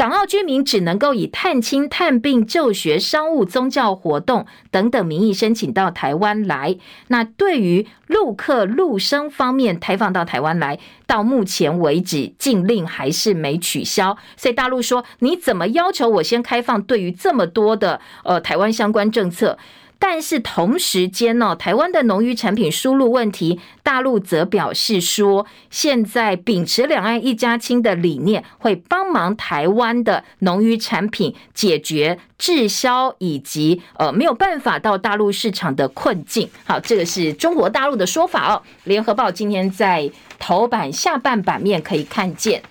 [0.00, 6.78] 港澳居民只能够以探亲、探病、就学、商务、宗教活动等等名义申请到台湾来。
[7.08, 14.16] 那对于陆客、陆生方面开放到台湾来，到目前为止禁令还是没取消。
[14.38, 16.80] 所以大陆说，你怎么要求我先开放？
[16.80, 19.58] 对于这么多的呃台湾相关政策？
[20.02, 36.48] 但是同时间呢，台湾的农渔产品输入问题，大陆则表示说，现在秉持两岸一家亲的理念，会帮忙台湾的农渔产品解决滞销以及呃没有办法到大陆市场的困境。
[36.64, 38.62] 好，这个是中国大陆的说法哦。
[38.84, 42.62] 联合报今天在头版下半版面可以看见。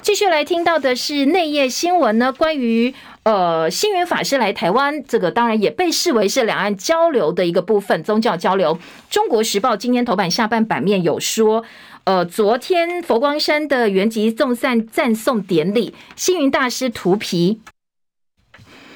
[0.00, 2.94] 继续来听到的是内页新闻呢，关于
[3.28, 8.78] 呃星云法师来台湾，这个当然也被视为是两岸交流的一个部分，宗教交流。
[9.10, 11.62] 中国时报今天头版下半版面有说，
[12.04, 17.60] 呃，昨天佛光山的圆寂送散赞颂典礼，星云大师图皮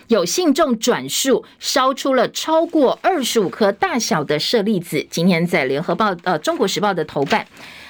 [0.07, 5.07] 有信众转述烧出了超过二十五颗大小的舍利子。
[5.11, 7.47] 今天在联合报呃中国时报的头版，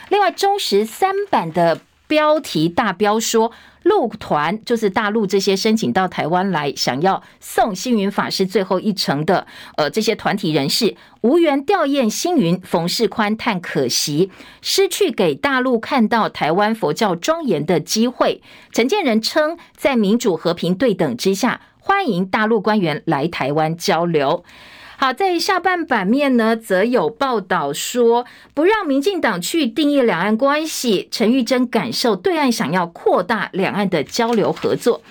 [0.09, 1.79] 另外中时三版的。
[2.13, 3.51] 标题大标说，
[3.85, 9.47] 陆团就是大陆这些申请到台湾来想要送星云法师最后一程的，
[9.79, 12.61] 呃，这些团体人士无缘吊唁星云。
[12.61, 18.43] 冯世宽叹可惜，失去给大陆看到台湾佛教庄严的机会。
[18.73, 24.45] 陈建仁称，在民主和平对等之下，欢迎大陆官员来台湾交流。
[24.97, 28.25] 好，在下半版面呢，则有报道说，
[28.55, 31.09] 不让民进党去定义两岸关系。
[31.11, 35.03] 陈玉珍感受对岸想要扩大两岸的交流合作。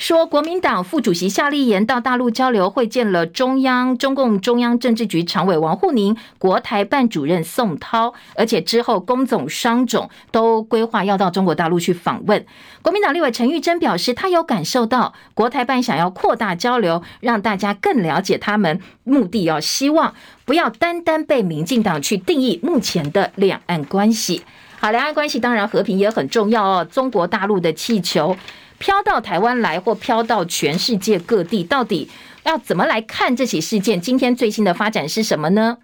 [0.00, 12.46] 说国民党副主席夏立言到大陆交流，会见了中央中共中央政治局常委王沪宁、国台办主任宋涛，而且之后工总商总都规划要到中国大陆去访问。
[12.80, 20.14] 国民党立委陈玉珍表示，他有感受到国台办想要扩大交流，让大家更了解他们，目的要希望
[20.46, 24.40] 不要单单被民进党去定义目前的两岸关系。
[24.78, 26.88] 好，两岸关系当然和平也很重要哦。
[26.90, 28.34] 中国大陆的气球。
[28.80, 32.10] 飘到台湾来，或飘到全世界各地，到底
[32.44, 34.00] 要怎么来看这起事件？
[34.00, 35.76] 今天最新的发展是什么呢？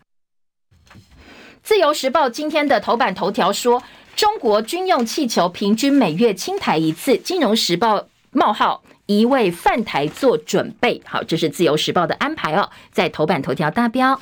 [1.62, 3.82] 自由时报今天的头版头条说，
[4.16, 7.18] 中国军用气球平均每月侵台一次。
[7.18, 8.82] 金融时报冒号。
[9.08, 14.18] 一位犯台做准备，好，这是自由时报的安排哦，在头版头条大标。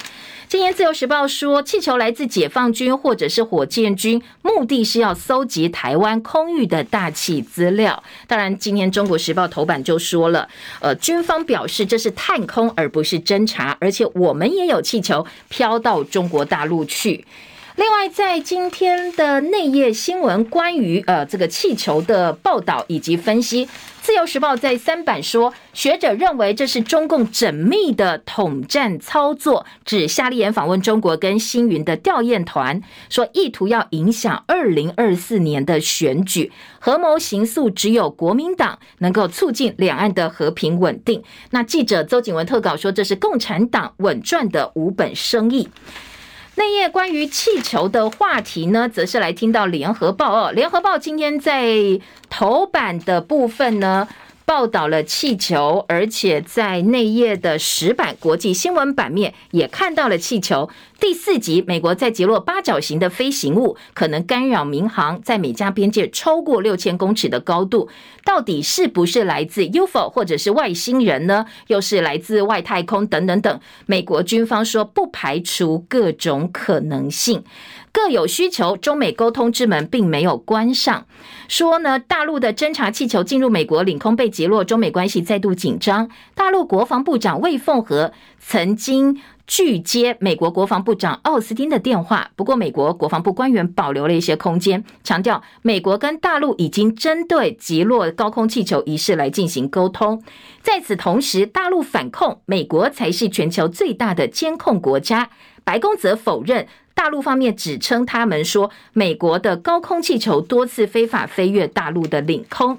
[0.47, 8.03] 今天自由时报说，气球来自解放军或者是火箭军，目的是要搜集台湾空域的大气资料。
[8.27, 10.49] 当然，今天中国时报头版就说了，
[10.81, 17.25] 呃，军方表示这是探空而不是侦察，而且我们也有气球飘到中国大陆去。
[17.77, 23.69] 另外，在今天的内页新闻，关于呃这个气球的报道以及分析，
[24.05, 41.23] 自由时报在三版说，学者认为这是中共缜密的统战操作，指夏立言访问中国跟星云的调研团，说意图要影响二零二四年的选举，合谋行诉，只有国民党能够促进两岸的和平稳定。
[41.53, 45.71] 那记者邹景文特稿说，这是共产党稳赚的无本生意。
[46.57, 50.53] 内页关于气球的话题呢，则是来听到联合报哦。
[50.53, 52.01] 联合报今天在
[52.31, 54.07] 头版的部分呢，
[54.45, 60.71] 报道了气球，而且在内页的十版国际新闻版面也看到了气球。
[61.01, 67.89] 第四集，美国在击落八角形的飞行物，可能干扰民航，在美加边界超过六千公尺的高度，
[68.25, 71.47] 到底是不是来自 UFO 或者是外星人呢？
[71.67, 73.61] 又是来自外太空等等等。
[73.87, 77.45] 美国军方说不排除各种可能性。
[77.93, 81.07] 各有需求，中美沟通之门并没有关上。
[81.49, 86.09] 说呢，大陆的侦察气球进入美国领空被击落，中美关系再度紧张。
[86.35, 100.23] 大陆国防部长魏凤和曾经拒接美国国防部长奥斯汀的电话，不过美国国防部官员保留了一些空间，强调美国跟大陆已经针对击落高空气球一事来进行沟通。
[100.63, 105.29] 在此同时，大陆反控美国才是全球最大的监控国家，
[105.63, 106.67] 白宫则否认。
[106.95, 112.79] 大陆方面指称，他们说美国的高空气球多次非法飞越大陆的领空。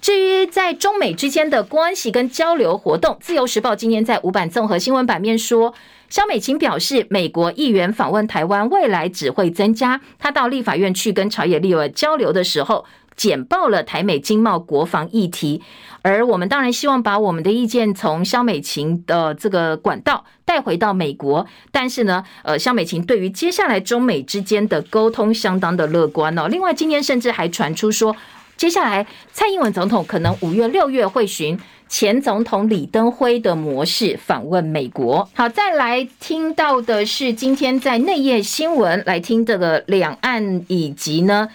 [0.00, 5.74] 至于在中美之间的关系跟交流活动，《自由时报》今天在五版综合新闻版面说，
[6.08, 10.00] 萧美琴表示，美国议员访问台湾，未来只会增加。
[10.18, 15.62] 他到立法院去跟朝野立委交流的时候，简报了台美经贸国防议题。
[16.00, 26.48] 而我们当然希望把我们的意见从萧美琴的这个管道带回到美国，但是呢，呃，萧美琴对于接下来中美之间的沟通相当的乐观哦。
[26.48, 28.16] 另外，今天甚至还传出说，
[28.56, 31.58] 接下来蔡英文总统可能五月、六月会巡
[31.88, 35.28] 前总统李登辉的模式访问美国。
[35.34, 41.48] 好，再来听到的是今天在内页新闻来听这个两岸以及呢，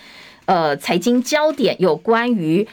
[0.45, 2.67] 呃，财经焦点有关于。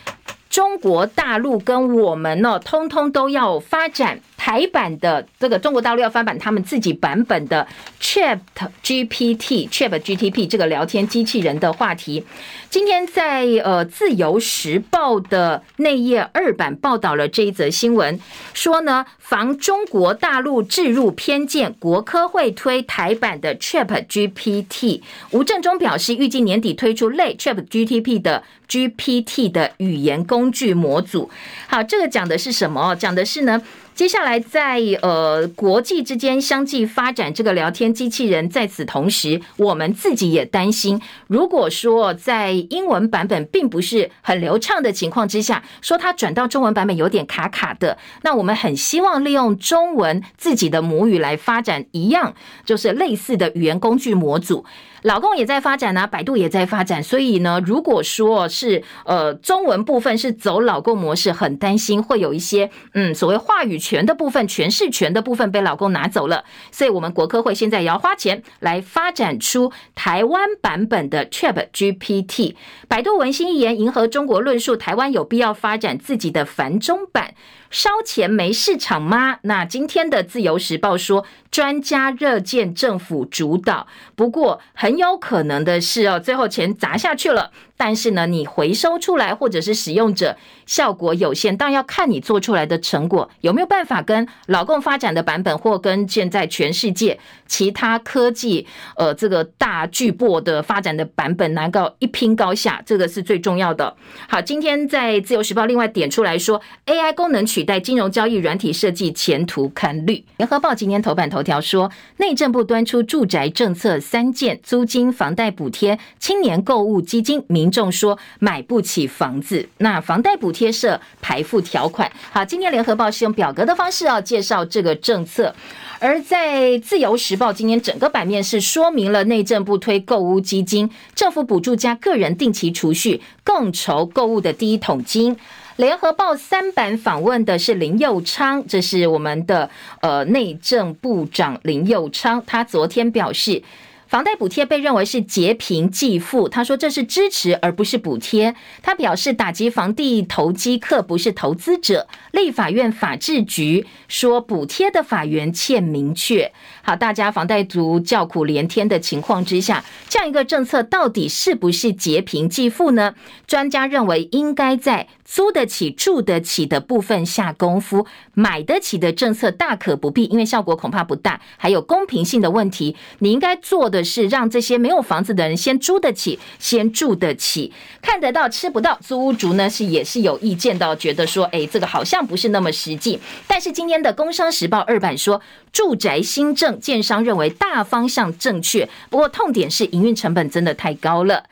[0.49, 7.65] 中国大陆跟我们呢，通通都要发展台版的这个中国大陆要发版他们自己版本的
[8.01, 8.37] Chat
[8.83, 12.25] GPT，Chat GPT 这个聊天机器人的话题。
[12.71, 18.21] 今天在呃自由时报的内页二版报道了这一则新闻，
[18.55, 25.03] 说呢，防中国大陆置入偏见，国科会推台版的 Chat GPT。
[25.33, 31.29] 吴正中表示，预计年底推出类 Chat GPT 的 GPT 的语言工具模组。
[31.67, 32.95] 好，这个讲的是什么？
[32.95, 33.61] 讲的是呢。
[34.01, 52.35] 接下来在，呃国际之间相继发展这个聊天机器人，在此同时，我们自己也担心，如果说在英文版本并不是很流畅的情况之下，说它转到中文版本有点卡卡的，那我们很希望利用中文自己的母语来发展一样，
[52.65, 54.65] 就是类似的语言工具模组。
[55.03, 72.55] 老公也在发展、啊，百度也在发展，所以呢，如果说是呃中文部分是走老公模式，很担心会有一些嗯所谓话语权的部分、诠释权的部分被老公拿走了，所以我们国科会现在也要花钱来发展出台湾版本的 ChatGPT。
[72.89, 77.35] 百度文心一言，迎合中国论述，台湾有必要发展自己的繁中版。
[77.71, 79.39] 烧钱没市场吗？
[79.43, 87.53] 那今天的自由时报说，专家热见政府主导，不过很有可能的是哦，最后钱砸下去了。
[87.77, 97.19] 但是呢，你回收出来或者是使用者效果有限，当然要看你做出来的成果有没有办法跟老共发展的版本，或跟现在全世界
[97.51, 98.65] 其他科技
[98.97, 103.93] 呃这个大巨擘的发展的版本能够一拼高下，这个是最重要的。
[104.29, 110.25] 好，今天在自由时报另外点出来说，AI 功能取代金融交易软体设计，前途堪虑。
[110.37, 117.45] 联合报今天头版头条说，内政部端出住宅政策三件：租金、房贷补贴、青年购物基金。
[117.49, 122.09] 民众说买不起房子，那房贷补贴设排付条款。
[122.31, 125.53] 好，今天联合报是用表格的方式要介绍这个政策，
[125.99, 135.35] 而在自由时报今天整个版面是说明了内政部推购物基金，政府补助加个人定期储蓄，共筹购物的第一桶金。
[135.77, 139.71] 联合报三版访问的是林佑昌，这是我们的
[140.03, 143.63] 呃内政部长林佑昌，他昨天表示。
[144.11, 148.57] 房贷补贴被认为是劫贫济富，他说这是支持而不是补贴。
[148.83, 152.09] 他表示打击房地投机客不是投资者。
[152.33, 156.51] 立法院法制局说补贴的法源欠明确。
[156.83, 163.15] 好，大家房贷族叫苦连天的情况之下，这样一个政策到底是不是劫贫济富呢？
[163.47, 168.05] 专家认为应该在租得起、住得起的部分下功夫，
[168.35, 172.97] 买得起的政策大可不必，因为效果恐怕不大，还有公平性的问题。
[173.21, 178.99] 你应该做的是让这些没有房子的人先租得起，先住得起，看得到吃不到。
[179.05, 183.19] 租屋族呢是也是有意见到，觉得说，哎，这个好像不是那么实际。
[183.47, 185.41] 但是今天的《工商时报》二版说，
[185.73, 191.45] 住宅新政，建商认为大方向正确，不过痛点是营运成本真的太高了。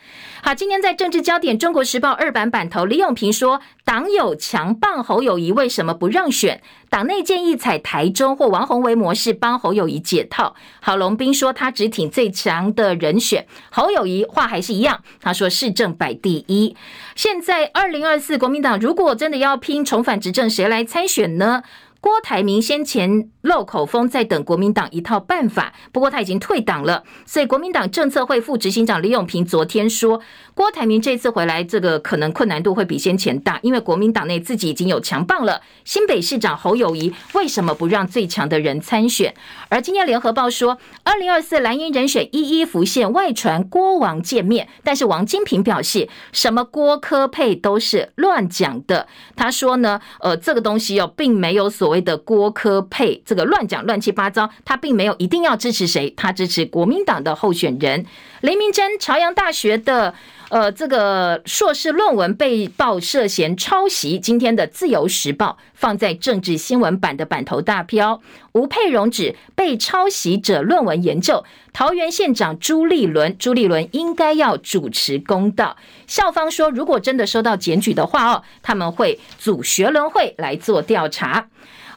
[0.49, 6.63] 好，今天在政治焦点，《中国时报》二版版头，李永平说，党友强棒侯友谊，为什么不让选？
[6.89, 10.55] 党内建议采台中或王鸿薇模式帮侯友谊解套。
[10.81, 13.47] 郝龙斌说，他只挺最强的人选。
[13.71, 16.75] 侯友谊话还是一样，他说市政摆第一。
[17.15, 21.63] 现在二零二四国民党如果真的要拼重返执政，谁来参选呢？
[22.01, 30.21] 郭台铭先前漏口风，在等国民党一套办法，不过他已经退党了，所以国民党政策会副执行长李永平昨天说，
[30.55, 35.61] 郭台铭这次回来，这个可能困难度会比先前大，因为国民党内自己已经有强棒了。
[35.85, 39.35] 新北市长侯友谊为什么不让最强的人参选？
[39.69, 49.09] 而今天联合报说，二零二四蓝营人选一一浮现，外传郭王见面，但是王金平表示，什么郭科配都是乱讲的。
[49.35, 51.88] 他说呢，呃，这个东西哦，并没有所。
[51.89, 58.05] 所谓的郭科配，这个乱讲乱七八糟，他并没有一定要支持谁，他支持国民党的候选人。
[58.43, 60.13] 雷明珍，朝阳大学的
[60.51, 68.21] 呃这个硕士论文被曝涉嫌抄袭，今天的自由时报放在政治新闻版的版头大标，
[68.53, 75.77] 吴佩荣指被抄袭者论文研究，桃园县长朱立伦，朱立伦应该要主持公道，
[76.07, 81.49] 校方说如果真的收到检举的话哦，他们会组学伦会来做调查。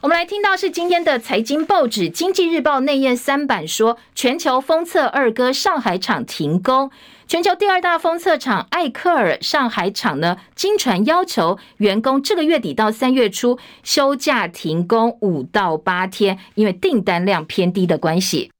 [0.02, 6.90] 我们来听到是今天的财经报纸《经济日报》内页三版说，全球封测二哥上海厂停工，
[7.32, 18.50] 全球第二大封测厂艾克尔上海厂呢，经传要求员工这个月底到三月初休假停工五到八天，因为订单量偏低的关系。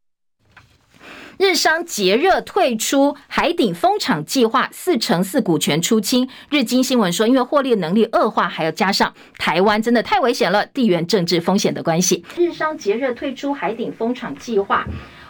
[1.37, 6.27] 日商节热退出海顶风场计划，四成四股权出清。
[6.49, 12.25] 日经新闻说，因为获利能力恶化，还要加上台湾真的太危险了，地缘政治风险的关系。
[12.39, 14.87] 日商节热退出海顶风场计划。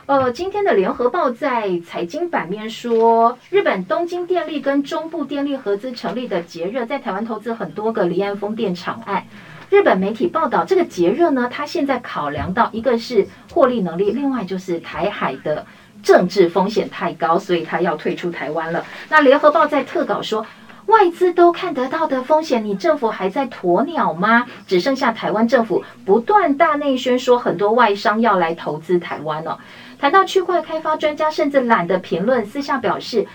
[0.07, 9.25] 呃，今天的联合报在财经版面说，日本东京电力跟中部电力合资成立的节热，在台湾投资很多个离岸风电场案。
[9.71, 15.65] 日本媒体报道，这个节热呢，它现在考量到一个是获利能力，另外就是台海的。
[16.03, 18.85] 政治风险太高，所以他要退出台湾了。
[19.09, 20.45] 那联合报在特稿说，
[20.87, 24.47] 外资都看得到的风险，你政府还在鸵鸟吗？
[24.67, 29.59] 只剩下台湾政府不断大内宣说，很多外商要来投资台湾了。
[29.99, 33.27] 谈到区块开发专家，甚至懒得评论，私下表示，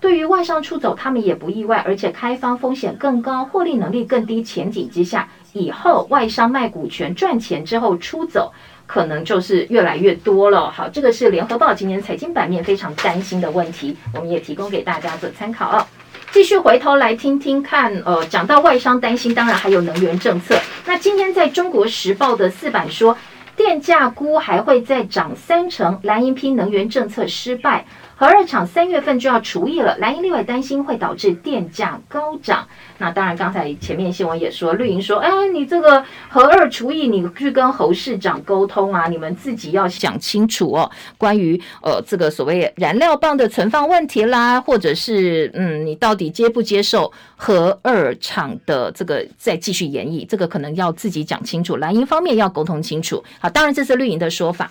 [0.00, 8.52] 对于外商出走，他们也不意外，而且开发风险更高，获利能力更低，前景之下，以后外商卖股权赚钱之后出走。
[8.86, 10.70] 可能就是越来越多了。
[10.70, 15.86] 好，这个是联合报今年财经版面非常担心的问题，我们也提供给大家做参考哦。
[16.34, 20.58] 继续回头来听听看，呃，讲到外商担心，当然还有能源政策。
[20.84, 23.16] 那今天在中国时报的四版说，
[23.54, 27.86] 电价估还会再涨三成，蓝银拼能源政策失败。
[28.16, 32.66] 核二厂三月份就要除役了，蓝营立委担心会导致电价高涨。
[32.98, 40.88] 那当然，刚才前面新闻也说，绿营说，哎，你这个核二除役，你去跟侯市长沟通啊，你们自己要想清楚哦。
[41.18, 53.22] 关于呃这个所谓燃料棒的存放问题啦，或者是嗯，你到底接不接受核二厂的这个再继续延役，这个可能要自己讲清楚，蓝营方面要沟通清楚。
[53.40, 54.70] 好，当然这是绿营的说法。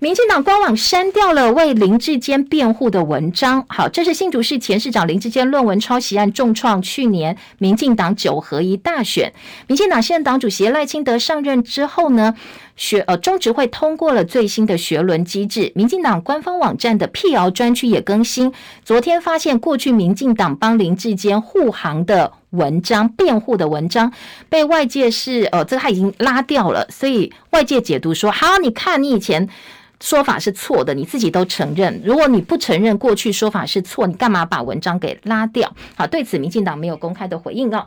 [0.00, 3.66] 民进党官网删掉了为林志坚辩护的文章。
[3.68, 9.32] 好，这是新竹市前市长林志坚论文抄袭案重创去年民进党九合一大选。
[9.66, 12.36] 民进党现任党主席赖清德上任之后呢，
[12.78, 15.70] 学呃中执会通过了最新的学伦机制。
[15.74, 18.50] 民进党官方网站的辟谣专区也更新。
[18.82, 24.10] 昨天发现过去民进党帮林志坚护航的文章、辩护的文章，
[24.48, 29.46] 被外界是呃这个他已经拉掉了，所以外界解读说：好，你看你以前。
[30.00, 32.00] 说法是错的，你自己都承认。
[32.04, 35.74] 如果你不承认过去说法是错，你干嘛把文章给拉掉？
[35.96, 37.84] 好，对此民进党没有公开的回应哦。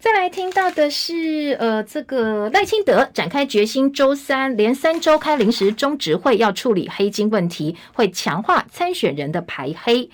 [0.00, 10.08] 再来听到的是，呃，这个赖清德展开决心，周三连三周开临时中执会，要处理黑金问题，会强化参选人的排黑。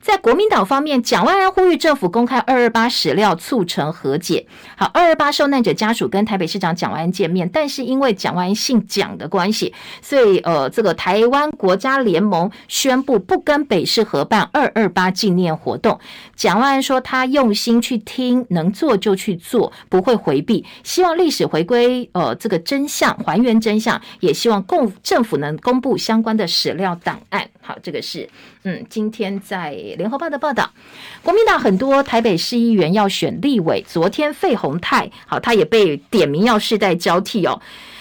[0.00, 4.46] 在国民党方面，蒋万安呼吁政府公开二二八史料，促成和解。
[4.74, 16.00] 好，二二八受难者家属跟台北市长蒋万安见面，但是因为蒋万安姓蒋的关系，所以呃，这个台湾国家联盟宣布不跟北市合办二二八纪念活动。
[16.34, 27.46] 蒋万安说他用心去听，能做就去做，不会回避，希望历史回归呃这个真相，还原真相，也希望共政府能公布相关的史料档案。
[27.60, 28.26] 好，这个是
[28.64, 30.70] 嗯，今天在联合报的报道，
[31.22, 37.60] 国民党很多台北市议员要选立委，昨天费鸿泰，好，他也被点名要世代交替哦。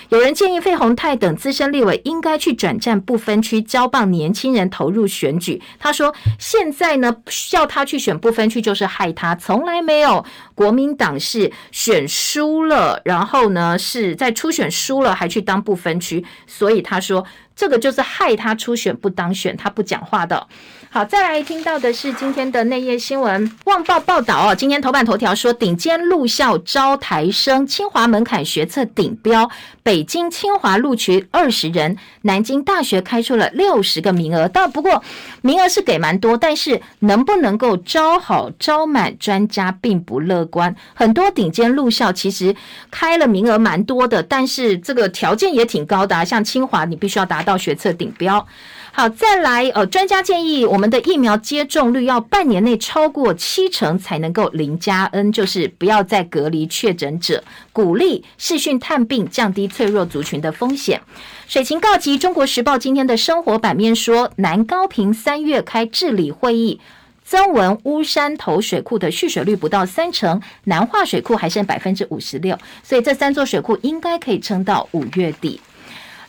[0.10, 5.62] 有人建议费鸿泰等资深立委应该去转战不分区，交棒年轻人投入选举。
[5.78, 7.16] 他说：“现在呢，
[7.50, 17.24] 叫他去选不分区就是害他，从来没有国民党是选输了，然后呢是在初选输了还去当不分区，所以他说
[17.60, 20.48] 这个就是害他初选不当选，他不讲话的。”
[20.92, 29.48] 好，再来听到的是今天的内页新闻，《旺报》报道哦，今天头版头条说，顶尖入校招台生，清华门槛学测顶标，
[29.84, 35.04] 北京清华录取二十人，南京大学开出了六十个名额，但不过
[35.42, 40.76] 名额是给蛮多，但是能不能够招好招满，专家并不乐观。
[40.96, 42.56] 很多顶尖入校其实
[42.90, 48.48] 开了名额蛮多的，但是这个条件也挺高的啊，像清华，你必须要达到学测顶标。
[48.92, 61.02] 好，再来，呃，专家建议我们的疫苗接种率要半年内超过七成才能够零加 N，就是不要再隔离确诊者，鼓励视讯探病，降低脆弱族群的风险。
[61.48, 66.82] 水情告急，中国时报今天的生活版面说，南高屏三月开治理会议，
[67.24, 75.62] 增文乌山头水库的蓄水率不到三成，南化水库还剩百分之五十六，所以这三座水库应该可以撑到五月底。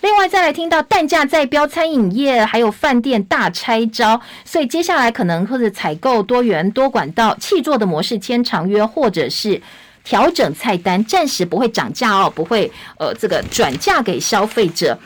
[0.03, 9.61] 另外，再来听到蛋价在飙，餐饮业还有饭店大拆招，所以接下来可能或者采购多元多管道、气做的模式签长约，或者是
[10.03, 14.99] 调整菜单，暂时不会涨价哦，不会呃这个转嫁给消费者。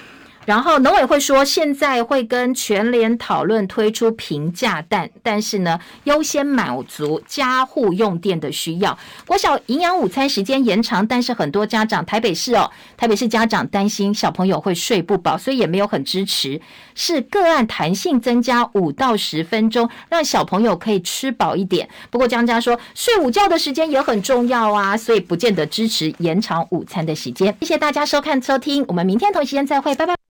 [0.46, 8.98] 然后农委会说，现在会跟全联讨论推出平价蛋，但是呢，优先满足家户用电的需要。
[9.26, 16.60] 国小营养午餐时间延长，但是很多家长，台北市哦，台北市家长担心小朋友会睡不饱，所以也没有很支持，
[16.94, 21.88] 是个案弹性增加五到十分钟，让小朋友可以吃饱一点。
[22.10, 27.54] 不过江家说，睡午觉的时间也很重要啊，所以不见得支持延长午餐的时间。
[27.60, 30.14] 谢谢大家收看收听，我们明天同一时间再会，拜拜。